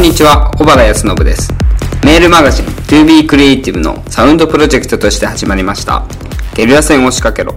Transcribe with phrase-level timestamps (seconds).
[0.00, 1.52] んにちは、小原康信です。
[2.04, 6.06] メールマガジン To Be Creative のサウンドプロジェクトとして始まりました。
[6.54, 7.54] ゲリラ戦を仕掛けろ。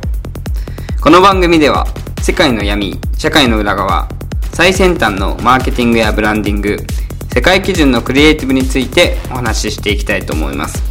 [0.99, 1.87] この番組では、
[2.21, 4.09] 世界の闇、社会の裏側、
[4.53, 6.85] 最先端のマーケティングやブランディング、
[7.33, 10.83] 世界基準のクリエイティブについてお話ししていきたいと思います。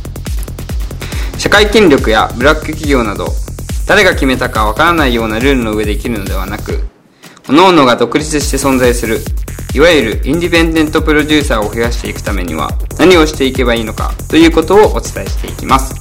[1.37, 3.27] 社会権力やブラック企業など、
[3.87, 6.83] 誰が決めたかわからないようなルールの上で生きるのではなく、
[7.47, 9.21] 各々が独立して存在する、
[9.75, 12.69] いわゆるインディペンデントプロデューサーを増やしていくためには
[12.99, 15.95] 何をしていけばいいのかということをお伝えしていきます。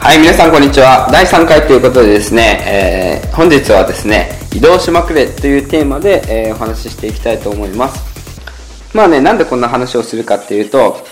[0.00, 1.08] はい、皆さんこんにちは。
[1.12, 8.96] 第3回ということでですね、えー本日はですね、移動しまくれというテーマで、えーお話ししていきたいと思います。
[8.96, 11.06] まあね、なんでこんな話をするかっていうと、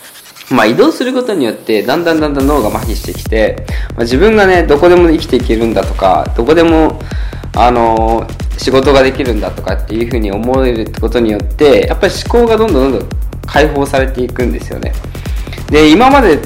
[0.50, 3.64] まあ移動することによって、だんだんだんだん脳が麻痺してきて、
[3.95, 7.01] まあ、自分がね、どこでも生きていけるんだとか、どこでも、
[7.56, 8.27] あの
[8.59, 13.09] 仕事ができるんだとかっていうふうに思えるってことによって、やっぱり思考がどんどんどんどん
[13.47, 14.92] 解放されていくんですよね。
[15.70, 16.39] で、今まで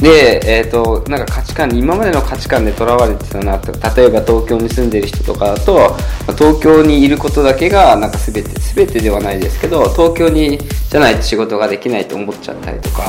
[0.00, 5.96] で、えっ、と、なんか価値観、今までの価値観でとらわれてたなと、例えば東京に住んでる人とかだと、
[6.36, 10.58] 東京にいることだけが、なんか全て、全てではないですけど、東京に、
[10.90, 13.04] じゃないと仕事ができないと思っちゃったりとか、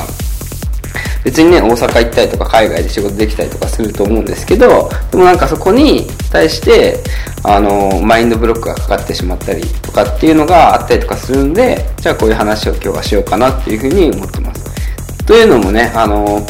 [1.28, 7.00] 別にね、大阪行ったりとか海外で仕事できたりとかすると思うんですけど、でもなんかそこに対して、
[7.44, 15.26] あの、マインドブロックがかかってしまったりとかっていうのがあったりとかするんで、じゃあこういう話を今日はしようかなっていうふうに思ってます。
[15.26, 16.46] というのもね、あの、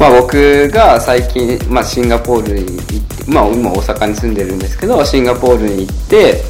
[0.00, 6.42] まあ僕が最近、まあシンガポールに行って、まあ今大阪に住んでるんですけど、シンガポールに行って、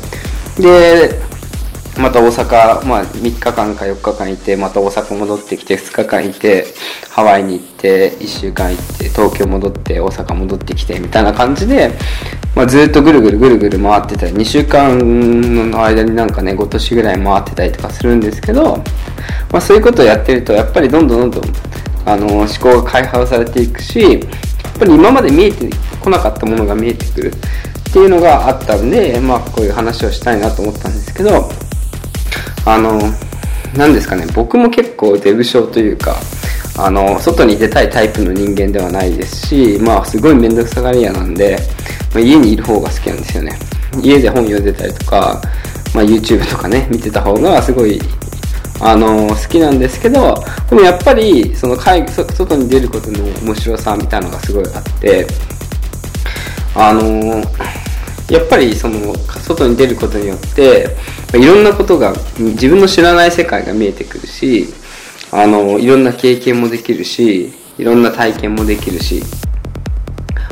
[0.59, 1.21] で、
[1.99, 6.67] また大阪、まあ3日間か4日間いて、また大阪戻ってきて2日間いて、
[7.11, 11.93] ハワイに行って、1週間行って、東京戻って、大阪戻ってきて、みたいな感じで、
[12.55, 18.77] まあずっとぐるぐるぐるぐる回ってたり、2週間の間になんかね、5年ぐらい回ってたりとかするんですけど、
[19.51, 21.45] まあそういうことをやってると、やっぱりどんどんどんどん、
[22.05, 25.71] あの、思考が解放されていくし、やっぱり今まで見えて
[26.03, 27.33] こなかったものが見えてくる
[27.89, 31.49] っていうのがあったんで、まあこういう話をしたいなと思ったんですけど、
[32.67, 33.01] あの、
[33.77, 36.17] 何ですかね、僕も結構デブ症というか、
[36.77, 41.57] あの、外に出たいタイプの人間ではないですし、まあ、すごい面倒くさがり屋なんで、
[42.13, 43.57] まあ、家にいる方が好きなんですよね。
[44.03, 45.41] 家で本読んでたりとか、
[45.95, 48.01] まあ、YouTube とかね、見てた方がすごい、
[48.81, 50.35] あの、好きなんですけど、
[50.69, 55.27] でもやっぱり、その海、外に出ることの面白さみたいなのがすごいあって、
[56.75, 57.43] あの
[58.31, 60.89] やっぱりその外に出ることによって
[61.35, 64.67] いろんなことが自分の知らない世界が見えてくるし
[65.33, 69.23] あのいろんな経験もできるしいろんな体験もできるし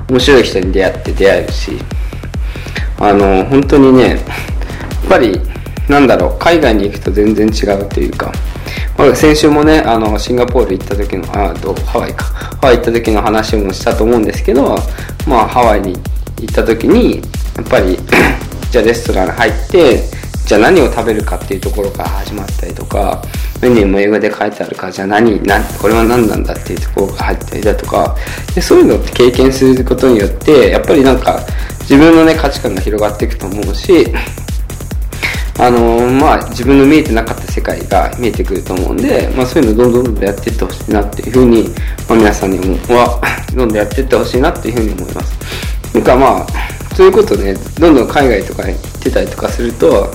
[0.09, 1.73] 面白い人に出会って出会えるし
[2.99, 4.19] あの本当にねやっ
[5.09, 5.41] ぱり
[5.89, 8.33] なんだろう海外に行くと全然違うというか、
[9.15, 12.25] 先週もねあのシンガポール行った時のあどハワイか。
[12.25, 14.77] ハワイ行った時の話もしたと思うんですけど
[15.27, 15.93] まあハワイに
[16.41, 17.21] 行った時に
[17.57, 17.99] やっぱり
[18.71, 20.03] じゃあレストラン入って
[20.47, 23.23] じゃあ何を食べるかっていうところから始まったりとか
[23.63, 28.17] メニューも英語で書いてあるからじゃあ何何これは何なんだっていうところが入ったりだとか
[28.55, 31.41] でそういうのって経験することによってやっぱりなんか
[31.81, 34.07] 自分のね価値観が広がっていくと思うし
[35.59, 41.69] あのーまあ自分の見えてなかった世界が見えてくると思うんで、まあそういうのどんどんどんどんやっていってほしいなっていうふうに、
[42.09, 43.21] まあ皆さんにもは、
[43.55, 45.95] どんどんやっていってほしいなっていうふうに思います。
[45.95, 46.47] なんかまあ、
[46.95, 50.11] そういうことね、どんどん海外とかに行ってたりとかすると、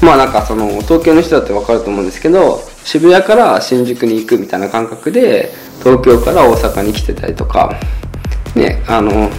[0.00, 7.74] まあなんかその東京の人だってわかると思うんですけど、渋谷から新宿に行くみたいな感覚で、東京から大阪に来てたりとか、
[8.54, 9.30] ね、あの、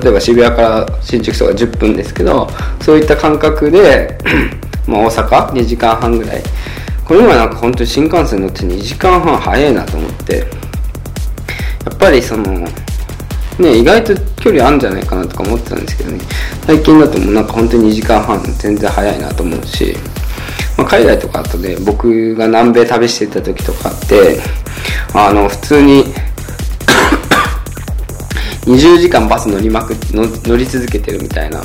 [0.00, 2.48] 例えば渋谷から新宿とか10分ですけど、
[2.82, 4.18] そういった感覚で、
[4.86, 6.42] まあ大阪2時間半ぐらい。
[7.06, 10.44] これ今なんか本当に新幹線乗って2時間半早いなと思って、や
[11.92, 12.66] っぱりその、
[13.58, 16.18] ね、意外と距離あるんじゃないかなとか思ってたんですけどね、
[16.66, 19.94] 最近だともうなんか本当に2時間半全然早いなと思うし、
[20.76, 24.40] まあ、海外とかあとね、僕が南米旅してた時とかって、
[25.14, 26.04] あの、普通に、
[28.64, 31.60] 20時間バス乗りまく乗乗り続けてるみたいな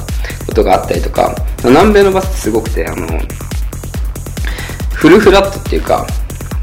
[0.45, 3.07] ことがあったりとか、南米のバスってすごくて、あの、
[4.93, 6.05] フルフラットっていうか、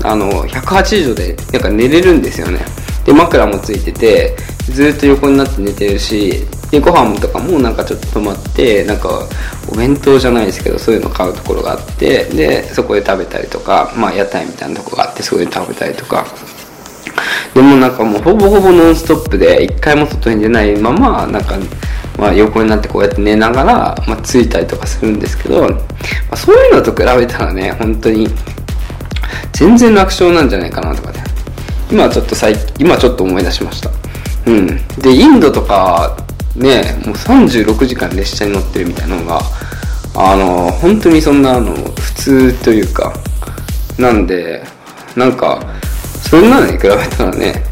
[0.02, 2.60] あの、180度で、なんか寝れるんですよね。
[3.06, 4.36] で、枕もついてて、
[4.72, 9.08] ずっと横になって寝てるし、で、ご飯とかもなんかちょっと泊まって、なんか、
[9.70, 16.26] お弁当じゃないですけど、そういうの買うところがあって、で、そこで食べたりとか、まあ、屋台みたいなとこがあって、そこで食べたりとか、
[17.54, 21.56] でもなんかもうほぼほぼノンストップで一回も外に出ないままなんか、
[22.18, 25.78] まあ、横になってこうやって寝ながら、まあ、ついたりとかするんですけど、ま
[26.32, 28.26] あ、そういうのと比べたらね本当に
[29.52, 31.22] 全然楽勝なんじゃないかなとかね。
[31.90, 33.90] 今ちょっと最今ちょっと思い出しました。
[34.46, 34.66] うん。
[35.00, 36.16] でインドとか
[36.56, 39.40] ねもう36時間列車に乗ってるみたいなのが
[40.14, 43.12] あの本当にそんなあの普通というか
[43.98, 44.62] なんで
[45.16, 45.60] なんか
[46.28, 47.62] そんなのに比べたらね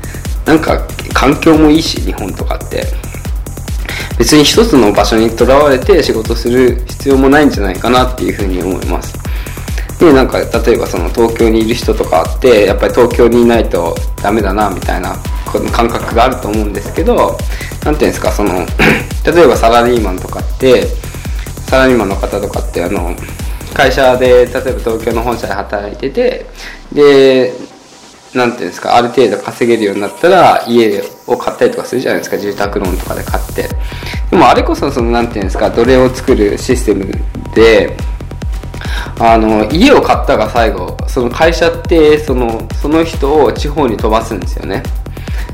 [0.44, 2.84] なんか環境もいいし日本とかって。
[4.18, 9.18] 別に一つの場所にとらわれて仕事する必要もないんじゃないかなっていうふうに思います。
[9.98, 15.16] でなんか例えばその東京にいる人とかってやっぱり東京にいないとダメだなみたいな。
[15.60, 17.36] 感覚があると思うんですけど
[17.84, 18.66] 何ていうんですかその
[19.26, 20.86] 例えばサラリーマンとかって
[21.68, 23.14] サラリーマンの方とかってあの
[23.74, 26.46] 会社で例えば東京の本社で働いてて
[26.92, 27.52] で
[28.34, 33.68] なんていうんですか、ある程度稼げるようになったら、家を買ったりとかするじゃないですか、住宅ローンとかで買って。
[34.30, 37.12] でもあれこそ、その、なんていうんですか、奴隷を作るシステム
[37.54, 37.94] で、
[39.20, 44.82] あの、家を買ったが最後、その会社って、その、その人を地方に飛ばすんですよね。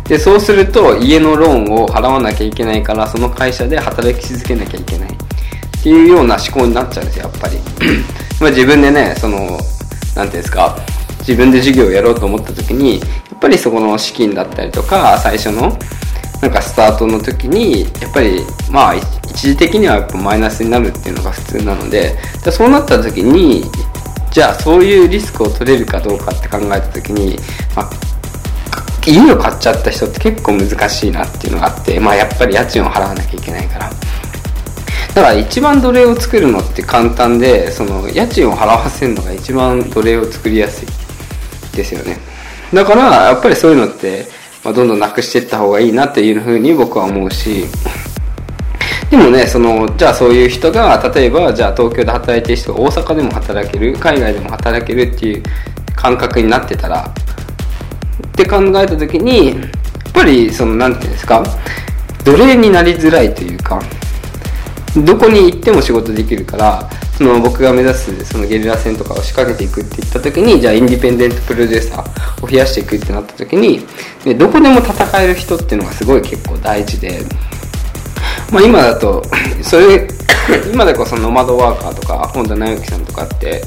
[0.05, 5.11] で、そうすると、家のローンを払わなきゃいけないから、その会社で働き続けなきゃいけない。
[5.11, 7.59] っていうような思考になっちゃうんですよ、やっぱり。
[8.41, 9.59] ま自分でね、その、
[10.17, 10.77] なんていうんですか、
[11.29, 15.79] 自分で授業をやろうと思った時にやっぱりそこの資金だったりとか最初の
[16.41, 18.41] なんかスタートの時にやっぱり
[18.71, 23.65] まあ一時的にはやっぱマイナスになるっていうのが普通なのででそうなった時に
[24.31, 27.37] じゃあそういうリスクを取れるかどうかって考えた時に、
[27.77, 27.91] まあ、
[29.09, 33.91] 家を買っちゃった人って結構難しいなっていうのがあって、まあ、やっぱり家賃を払わなきゃいけないから
[35.15, 40.89] だから一番奴隷を作るのって簡単でその家賃を払わせるのが一番奴隷を作りやすい
[41.77, 42.19] ですよね。
[42.75, 44.27] だから、やっぱりそういうのって、
[44.63, 47.65] まあ、どんどんなくしていった方がいいなっていうふうに僕は思うし、
[49.11, 55.43] でもね、その、じゃあそういう人が、例えば、じゃあ東京で働いてる人大阪でも働ける、海外でも働けるっていう
[55.97, 57.11] 感覚になってたら、
[58.43, 59.59] って考えた時に、やっ
[60.13, 61.43] ぱり、その、なんていうんですか、
[62.25, 63.83] 奴隷になりづらいというか、
[64.97, 73.85] どこに行っても仕事できるから、その僕が目指すそのゲリラ戦とかを仕掛けていくって言った時に、じゃあインディペンデントプロデューサーを増やしていくってなった時に、
[74.25, 77.21] でどこでも戦える人っていうのがすごい結構大事で、
[78.53, 79.23] まあ今だと、
[79.63, 80.07] それ、
[80.73, 83.63] 今でこそノマドワーカーとか、本田直之さんとかって、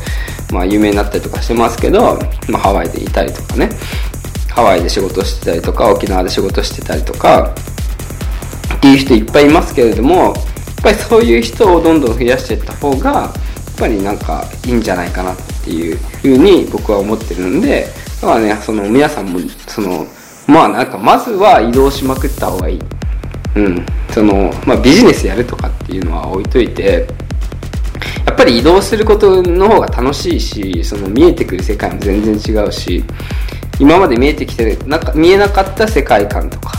[0.51, 2.17] まあ有名になったりとかしてますけど、
[2.49, 3.69] まあハワイでいたりとかね、
[4.51, 7.53] ハワイで仕事してたりとか、沖縄で仕事してたりとか、
[8.75, 10.33] っていう人いっぱいいますけれどもや、っ
[10.83, 13.31] ぱりそういう人をどんどん増やしていった方がやっ
[13.77, 17.87] ぱりなんかいいんじゃないかなっていうふうに僕は思ってるんで
[18.21, 20.07] だからねその皆さんもその
[20.47, 22.79] まあなんかまずは移動しまくった方がいい。
[23.55, 23.85] うん。
[24.11, 27.07] そのまあビジネスやるとかっていうのは置いといて
[28.25, 33.03] やっぱり移動することの方が楽しいしその見えてくる世界も全然違うし
[33.81, 36.71] 今まで見えてきてなか見えなかった世界観とか。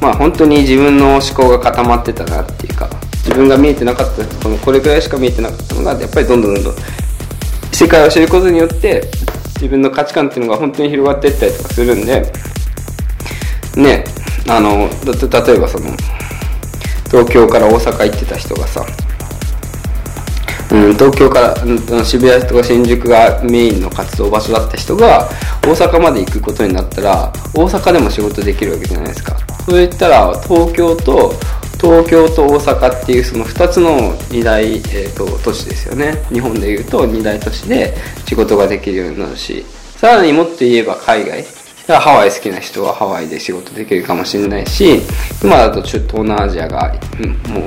[0.00, 2.90] まあ本当に自分の思考が固まってたなっていうか
[3.24, 6.74] 自分が見えてなかったこのこれくらいしか見えてなかったのがやっぱりどんどんどんどん
[7.70, 9.08] 世界を知ることによって
[9.54, 12.32] 自分の価値観っていうのが本当に広がっていったりとかするんで
[13.76, 14.04] ね
[14.48, 15.86] あの例えばその
[17.06, 18.84] 東京から大阪行ってた人がさ
[20.72, 25.28] うん、東京からうん渋谷とか新宿がメインの活動場所だった人が
[25.62, 29.36] 大阪まで行くことになったら大阪でも仕事できるわけじゃないですか。
[29.66, 31.34] そういったら東京と
[31.78, 36.24] 東京と大阪っていうその2つの2大、えーと、都市ですよね。
[36.32, 37.94] 日本でいうと2大都市で
[38.26, 39.66] 仕事ができるようになるし。
[39.96, 41.44] さらにもっと言えば海外。
[41.88, 45.02] ハワイ好きな人はハワイで仕事できるかもしれないし
[45.42, 46.94] 今だと中東南アジアが、
[47.48, 47.64] もう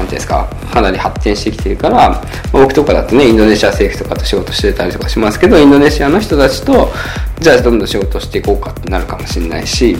[0.00, 6.90] なんていうんですか、かなり発展してきてるから、まあ、僕とかだとね、インドネシア政府とかと仕事してたりとかしますけど、インドネシアの人たちと、
[7.38, 9.96] じゃあどんどん仕事していこうかってなるかもしれないし、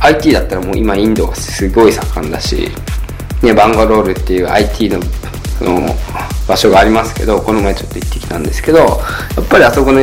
[0.00, 2.70] IT だったらもう今インドがすごい盛んだし、
[3.42, 5.00] ね、バンガロールっていう IT の
[5.58, 5.80] その
[6.46, 8.86] 場所がありますけど、この前ちょっと行ってきたんですけど、や
[9.40, 10.00] っぱりあそこの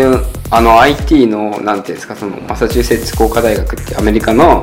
[0.49, 4.61] あの IT の、なんていうんですか、そのマサチューセッツ工科大学ってアメリカの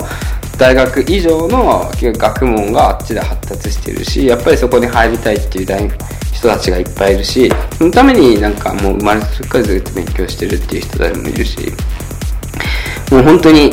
[0.60, 5.88] 大学以上の学問があっちで発達してるし、やっぱりそこに入りたいっていう大
[6.34, 11.56] 人たちがいっぱいいるし、そのためになんかもう生まれた時からずっと勉強してるっていう人たちもいるし、
[13.10, 13.72] もう本当に、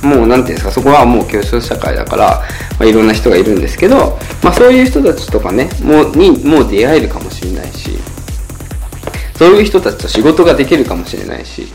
[0.00, 2.44] もうなんていうんですか、そこはもう競争社会だから、
[2.78, 7.98] まあ、いろんな人がいるんですけど、まあそういう人たちとかね、もう、に、もう出会えるかもしれないし、
[9.36, 11.66] そういう人たちと仕事ができるかもしれないし、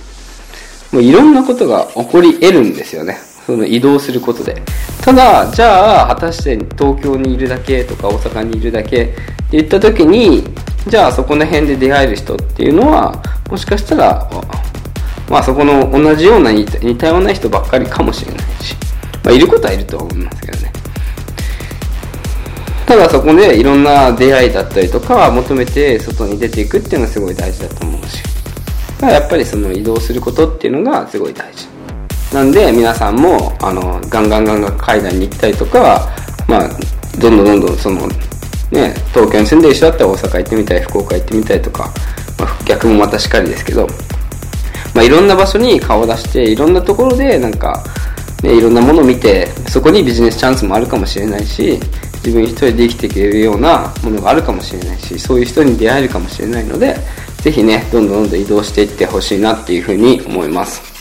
[0.93, 3.32] もういろんなことが起こり得るんですよね。
[3.45, 4.61] その移動することで。
[5.01, 9.15] ただ、じゃあ、果たして東京にいるだけとか大阪にいるだけって
[9.51, 10.43] 言った時に、
[10.87, 14.29] じゃあそこの辺で出会える人っていうのは、もしかしたら、
[15.29, 16.65] まあそこの同じような似
[16.97, 18.75] たような人ばっかりかもしれないし、
[19.23, 20.71] まあいることはいると思いますけどね。
[22.85, 28.21] ただそこでいろんな出会いだったりとか求めて外に出ていくっていうのがすごい大事だと思うし。
[29.01, 31.67] やっぱりその移動することっていうのがすごい大事。
[32.33, 36.09] なんで皆さんも、あの、ガンガンガンガン海外に行ったりとか、
[36.47, 36.69] まあ、
[37.19, 38.07] どんどんどんどんその、
[38.71, 41.93] ね、東京に住んでる人だったら大阪行ってみたり、福岡行ってみたりとか、
[42.39, 43.87] まあ、逆もまたしかりですけど、
[44.95, 47.83] まあ、いろんな場所に顔を出して、いろんなところでなんか、
[48.41, 51.79] ね、いろんなものを見て、そこにビジネスチャンスもあるかもしれないし、
[52.25, 56.95] 自分一人で生きていけるようなものがあるかもしれないし、そういう人に出会えるかもしれないので、
[57.43, 60.92] ぜひね、どんどんどんどん移動していってほしいなっていうふうに思います。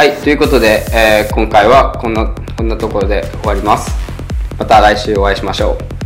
[0.00, 3.94] はい、ということで、えー、今回はこんな、こんなところで終わります。
[4.58, 5.99] また来週お会いしましょう。